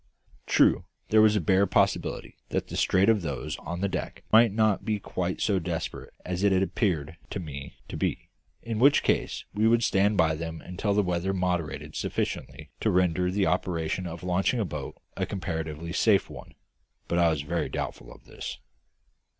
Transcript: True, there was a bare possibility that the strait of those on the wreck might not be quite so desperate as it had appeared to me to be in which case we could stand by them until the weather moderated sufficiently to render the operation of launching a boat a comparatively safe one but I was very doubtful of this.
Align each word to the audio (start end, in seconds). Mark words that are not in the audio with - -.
True, 0.47 0.85
there 1.09 1.21
was 1.21 1.35
a 1.35 1.39
bare 1.39 1.67
possibility 1.67 2.35
that 2.49 2.69
the 2.69 2.75
strait 2.75 3.07
of 3.07 3.21
those 3.21 3.55
on 3.59 3.81
the 3.81 3.87
wreck 3.89 4.23
might 4.31 4.51
not 4.51 4.83
be 4.83 4.99
quite 4.99 5.41
so 5.41 5.59
desperate 5.59 6.11
as 6.25 6.41
it 6.41 6.51
had 6.51 6.63
appeared 6.63 7.17
to 7.29 7.39
me 7.39 7.75
to 7.87 7.95
be 7.95 8.29
in 8.63 8.79
which 8.79 9.03
case 9.03 9.45
we 9.53 9.69
could 9.69 9.83
stand 9.83 10.17
by 10.17 10.33
them 10.33 10.59
until 10.59 10.95
the 10.95 11.03
weather 11.03 11.35
moderated 11.35 11.95
sufficiently 11.95 12.71
to 12.79 12.89
render 12.89 13.29
the 13.29 13.45
operation 13.45 14.07
of 14.07 14.23
launching 14.23 14.59
a 14.59 14.65
boat 14.65 14.97
a 15.15 15.27
comparatively 15.27 15.93
safe 15.93 16.31
one 16.31 16.55
but 17.07 17.19
I 17.19 17.29
was 17.29 17.43
very 17.43 17.69
doubtful 17.69 18.11
of 18.11 18.25
this. 18.25 18.57